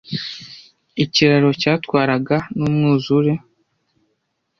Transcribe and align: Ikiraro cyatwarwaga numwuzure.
Ikiraro 1.03 1.49
cyatwarwaga 1.61 2.37
numwuzure. 2.57 3.33